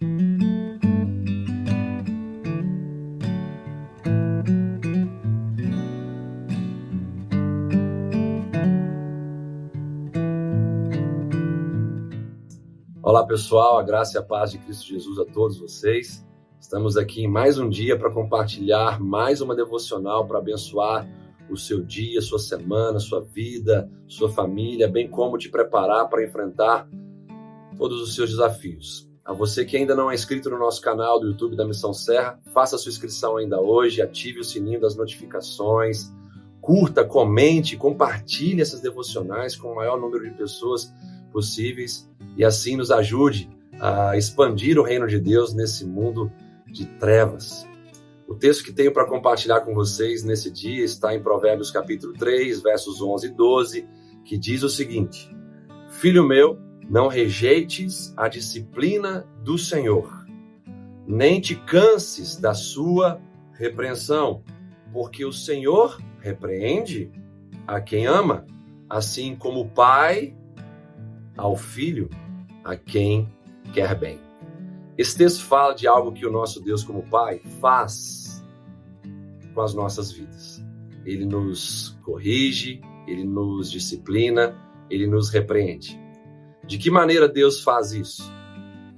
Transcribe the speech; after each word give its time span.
Olá 0.00 0.06
pessoal, 13.26 13.78
a 13.78 13.82
graça 13.82 14.16
e 14.16 14.20
a 14.20 14.22
paz 14.22 14.52
de 14.52 14.58
Cristo 14.58 14.86
Jesus 14.86 15.18
a 15.18 15.24
todos 15.24 15.58
vocês. 15.58 16.24
Estamos 16.60 16.96
aqui 16.96 17.24
em 17.24 17.28
mais 17.28 17.58
um 17.58 17.68
dia 17.68 17.98
para 17.98 18.12
compartilhar 18.12 19.00
mais 19.00 19.40
uma 19.40 19.56
devocional 19.56 20.28
para 20.28 20.38
abençoar 20.38 21.08
o 21.50 21.56
seu 21.56 21.82
dia, 21.82 22.20
sua 22.20 22.38
semana, 22.38 23.00
sua 23.00 23.20
vida, 23.20 23.90
sua 24.06 24.28
família, 24.28 24.86
bem 24.86 25.10
como 25.10 25.36
te 25.36 25.48
preparar 25.48 26.08
para 26.08 26.24
enfrentar 26.24 26.88
todos 27.76 28.00
os 28.00 28.14
seus 28.14 28.30
desafios. 28.30 29.07
A 29.28 29.34
você 29.34 29.62
que 29.62 29.76
ainda 29.76 29.94
não 29.94 30.10
é 30.10 30.14
inscrito 30.14 30.48
no 30.48 30.58
nosso 30.58 30.80
canal 30.80 31.20
do 31.20 31.26
YouTube 31.26 31.54
da 31.54 31.66
Missão 31.66 31.92
Serra, 31.92 32.40
faça 32.54 32.78
sua 32.78 32.88
inscrição 32.88 33.36
ainda 33.36 33.60
hoje, 33.60 34.00
ative 34.00 34.40
o 34.40 34.44
sininho 34.44 34.80
das 34.80 34.96
notificações, 34.96 36.10
curta, 36.62 37.04
comente, 37.04 37.76
compartilhe 37.76 38.62
essas 38.62 38.80
devocionais 38.80 39.54
com 39.54 39.68
o 39.68 39.76
maior 39.76 40.00
número 40.00 40.24
de 40.24 40.34
pessoas 40.34 40.90
possíveis 41.30 42.08
e 42.38 42.42
assim 42.42 42.74
nos 42.74 42.90
ajude 42.90 43.50
a 43.78 44.16
expandir 44.16 44.78
o 44.78 44.82
reino 44.82 45.06
de 45.06 45.20
Deus 45.20 45.52
nesse 45.52 45.84
mundo 45.84 46.32
de 46.66 46.86
trevas. 46.86 47.68
O 48.26 48.34
texto 48.34 48.64
que 48.64 48.72
tenho 48.72 48.94
para 48.94 49.04
compartilhar 49.04 49.60
com 49.60 49.74
vocês 49.74 50.24
nesse 50.24 50.50
dia 50.50 50.82
está 50.82 51.14
em 51.14 51.22
Provérbios 51.22 51.70
capítulo 51.70 52.14
3, 52.14 52.62
versos 52.62 53.02
11 53.02 53.26
e 53.26 53.30
12, 53.30 53.88
que 54.24 54.38
diz 54.38 54.62
o 54.62 54.70
seguinte: 54.70 55.30
Filho 55.90 56.26
meu, 56.26 56.58
não 56.88 57.08
rejeites 57.08 58.14
a 58.16 58.28
disciplina 58.28 59.26
do 59.42 59.58
Senhor, 59.58 60.26
nem 61.06 61.40
te 61.40 61.54
canses 61.54 62.36
da 62.36 62.54
sua 62.54 63.20
repreensão, 63.52 64.42
porque 64.92 65.24
o 65.24 65.32
Senhor 65.32 66.00
repreende 66.20 67.10
a 67.66 67.80
quem 67.80 68.06
ama, 68.06 68.46
assim 68.88 69.36
como 69.36 69.60
o 69.60 69.68
pai 69.68 70.34
ao 71.36 71.56
filho 71.56 72.08
a 72.64 72.76
quem 72.76 73.28
quer 73.72 73.94
bem. 73.94 74.18
Esse 74.98 75.16
texto 75.16 75.44
fala 75.44 75.74
de 75.74 75.86
algo 75.86 76.12
que 76.12 76.26
o 76.26 76.32
nosso 76.32 76.60
Deus, 76.60 76.82
como 76.82 77.04
Pai, 77.04 77.40
faz 77.60 78.44
com 79.54 79.60
as 79.60 79.72
nossas 79.72 80.10
vidas. 80.10 80.60
Ele 81.04 81.24
nos 81.24 81.96
corrige, 82.02 82.80
ele 83.06 83.22
nos 83.22 83.70
disciplina, 83.70 84.56
ele 84.90 85.06
nos 85.06 85.30
repreende. 85.30 85.98
De 86.68 86.76
que 86.76 86.90
maneira 86.90 87.26
Deus 87.26 87.62
faz 87.62 87.92
isso? 87.92 88.30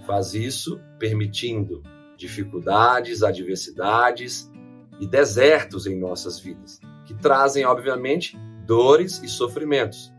Faz 0.05 0.35
isso 0.35 0.81
permitindo 0.99 1.85
dificuldades, 2.17 3.23
adversidades 3.23 4.51
e 4.99 5.07
desertos 5.07 5.87
em 5.87 5.97
nossas 5.97 6.41
vidas, 6.41 6.81
que 7.07 7.15
trazem, 7.15 7.65
obviamente, 7.65 8.37
dores 8.67 9.23
e 9.23 9.29
sofrimentos, 9.29 10.13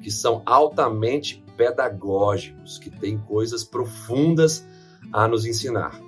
que 0.00 0.12
são 0.12 0.42
altamente 0.46 1.44
pedagógicos, 1.56 2.78
que 2.78 2.88
têm 2.88 3.18
coisas 3.18 3.64
profundas 3.64 4.64
a 5.12 5.26
nos 5.26 5.44
ensinar. 5.44 6.00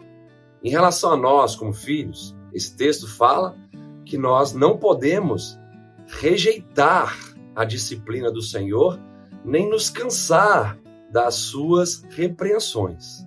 Em 0.63 0.71
relação 0.71 1.13
a 1.13 1.17
nós, 1.17 1.57
como 1.57 1.73
filhos, 1.73 2.37
esse 2.53 2.77
texto 2.77 3.09
fala 3.09 3.57
que 4.05 4.17
nós 4.17 4.53
não 4.53 4.79
podemos 4.79 5.59
rejeitar 6.07 7.19
a 7.57 7.65
disciplina 7.65 8.31
do 8.31 8.41
Senhor, 8.41 9.01
nem 9.45 9.69
nos 9.69 9.91
cansar 9.91 10.79
das 11.15 11.37
suas 11.37 12.05
repreensões. 12.11 13.25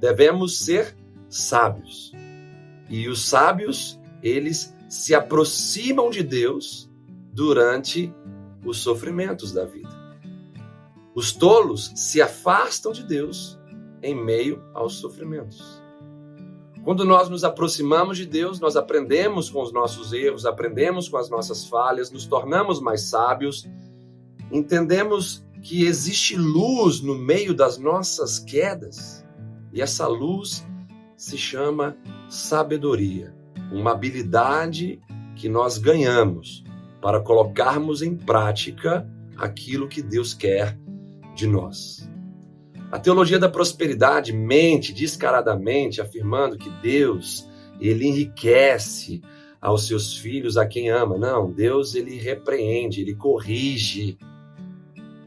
Devemos 0.00 0.58
ser 0.58 0.96
sábios. 1.28 2.12
E 2.90 3.08
os 3.08 3.28
sábios, 3.28 3.96
eles 4.20 4.74
se 4.88 5.14
aproximam 5.14 6.10
de 6.10 6.24
Deus 6.24 6.90
durante 7.32 8.12
os 8.64 8.78
sofrimentos 8.78 9.52
da 9.52 9.64
vida. 9.64 9.88
Os 11.14 11.30
tolos 11.30 11.92
se 11.94 12.20
afastam 12.20 12.90
de 12.90 13.04
Deus 13.04 13.56
em 14.02 14.16
meio 14.16 14.60
aos 14.74 14.94
sofrimentos. 14.94 15.80
Quando 16.82 17.04
nós 17.04 17.28
nos 17.28 17.44
aproximamos 17.44 18.16
de 18.16 18.26
Deus, 18.26 18.58
nós 18.58 18.74
aprendemos 18.74 19.48
com 19.48 19.62
os 19.62 19.72
nossos 19.72 20.12
erros, 20.12 20.44
aprendemos 20.44 21.08
com 21.08 21.16
as 21.16 21.30
nossas 21.30 21.64
falhas, 21.64 22.10
nos 22.10 22.26
tornamos 22.26 22.80
mais 22.80 23.02
sábios, 23.02 23.64
entendemos 24.50 25.46
que 25.62 25.84
existe 25.84 26.36
luz 26.36 27.00
no 27.00 27.16
meio 27.16 27.54
das 27.54 27.78
nossas 27.78 28.38
quedas, 28.38 29.24
e 29.72 29.80
essa 29.80 30.06
luz 30.06 30.66
se 31.16 31.36
chama 31.36 31.96
sabedoria, 32.28 33.34
uma 33.72 33.92
habilidade 33.92 35.00
que 35.34 35.48
nós 35.48 35.78
ganhamos 35.78 36.64
para 37.00 37.20
colocarmos 37.20 38.02
em 38.02 38.16
prática 38.16 39.08
aquilo 39.36 39.88
que 39.88 40.02
Deus 40.02 40.34
quer 40.34 40.78
de 41.34 41.46
nós. 41.46 42.08
A 42.90 42.98
teologia 42.98 43.38
da 43.38 43.48
prosperidade 43.48 44.32
mente 44.32 44.92
descaradamente 44.94 46.00
afirmando 46.00 46.56
que 46.56 46.70
Deus, 46.82 47.48
ele 47.78 48.06
enriquece 48.06 49.20
aos 49.60 49.86
seus 49.86 50.16
filhos 50.16 50.56
a 50.56 50.66
quem 50.66 50.88
ama. 50.88 51.18
Não, 51.18 51.52
Deus 51.52 51.94
ele 51.94 52.16
repreende, 52.16 53.02
ele 53.02 53.14
corrige, 53.14 54.16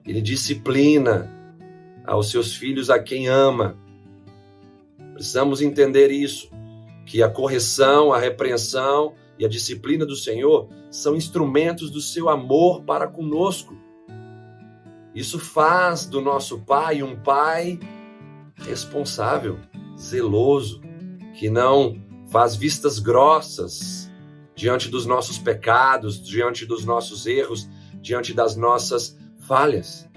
ele 0.06 0.22
disciplina 0.22 1.30
aos 2.06 2.30
seus 2.30 2.56
filhos 2.56 2.90
a 2.90 3.00
quem 3.00 3.28
ama. 3.28 3.78
Precisamos 5.14 5.62
entender 5.62 6.10
isso, 6.12 6.50
que 7.06 7.22
a 7.22 7.30
correção, 7.30 8.12
a 8.12 8.20
repreensão 8.20 9.14
e 9.38 9.46
a 9.46 9.50
disciplina 9.50 10.06
do 10.06 10.16
Senhor 10.16 10.70
são 10.90 11.16
instrumentos 11.16 11.90
do 11.90 12.02
seu 12.02 12.30
amor 12.30 12.84
para 12.84 13.08
conosco. 13.08 13.76
Isso 15.14 15.40
faz 15.40 16.06
do 16.06 16.22
nosso 16.22 16.60
pai 16.60 17.04
um 17.04 17.16
pai 17.16 17.80
responsável, 18.58 19.60
zeloso, 19.98 20.82
que 21.34 21.50
não 21.50 22.02
faz 22.30 22.56
vistas 22.56 22.98
grossas 22.98 24.10
diante 24.56 24.90
dos 24.90 25.06
nossos 25.06 25.38
pecados, 25.38 26.22
diante 26.24 26.66
dos 26.66 26.86
nossos 26.86 27.26
erros, 27.26 27.68
diante 28.02 28.34
das 28.34 28.56
nossas 28.56 29.18
falhas. 29.52 30.10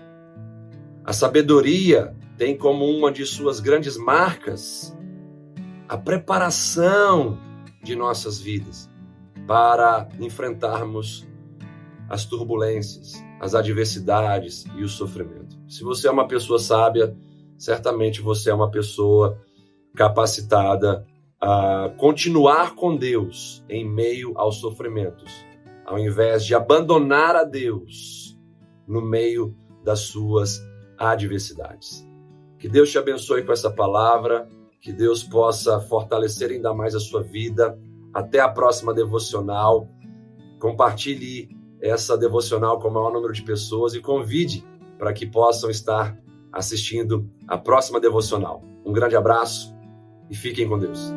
A 1.05 1.13
sabedoria 1.13 2.15
tem 2.39 2.57
como 2.57 2.85
uma 2.85 3.11
de 3.11 3.27
suas 3.27 3.59
grandes 3.59 3.97
marcas 3.97 4.97
a 5.89 5.99
preparação 5.99 7.37
de 7.83 7.97
nossas 7.97 8.39
vidas 8.39 8.89
para 9.45 10.09
enfrentarmos 10.21 11.27
as 12.09 12.25
turbulências, 12.25 13.15
as 13.41 13.57
adversidades 13.57 14.67
e 14.77 14.85
o 14.85 14.89
sofrimento. 14.89 15.59
Se 15.67 15.83
você 15.83 16.07
é 16.07 16.13
uma 16.13 16.29
pessoa 16.29 16.61
sábia, 16.61 17.13
certamente 17.59 18.23
você 18.23 18.51
é 18.51 18.55
uma 18.55 18.71
pessoa 18.71 19.37
capacitada 19.97 21.05
a 21.41 21.93
continuar 21.99 22.77
com 22.77 22.97
Deus 22.97 23.65
em 23.69 23.85
meio 23.85 24.33
aos 24.39 24.61
sofrimentos, 24.61 25.45
ao 25.85 25.99
invés 25.99 26.47
de 26.47 26.55
abandonar 26.55 27.35
a 27.35 27.43
Deus 27.43 28.25
no 28.87 29.01
meio 29.01 29.57
das 29.83 30.01
suas 30.01 30.63
adversidades. 30.99 32.07
Que 32.59 32.69
Deus 32.69 32.91
te 32.91 32.99
abençoe 32.99 33.43
com 33.43 33.53
essa 33.53 33.71
palavra, 33.71 34.49
que 34.81 34.93
Deus 34.93 35.23
possa 35.23 35.81
fortalecer 35.81 36.51
ainda 36.51 36.73
mais 36.73 36.95
a 36.95 37.01
sua 37.01 37.23
vida. 37.23 37.79
Até 38.13 38.41
a 38.41 38.49
próxima 38.49 38.95
devocional. 38.95 39.89
Compartilhe 40.61 41.49
essa 41.81 42.17
devocional 42.17 42.79
com 42.79 42.89
o 42.89 42.93
maior 42.93 43.13
número 43.13 43.33
de 43.33 43.43
pessoas 43.43 43.95
e 43.95 44.01
convide 44.01 44.65
para 44.99 45.13
que 45.13 45.27
possam 45.27 45.69
estar 45.69 46.19
assistindo 46.53 47.29
a 47.47 47.59
próxima 47.59 48.01
devocional. 48.01 48.63
Um 48.85 48.93
grande 48.93 49.17
abraço 49.17 49.75
e 50.31 50.35
fiquem 50.35 50.69
com 50.69 50.79
Deus. 50.79 51.13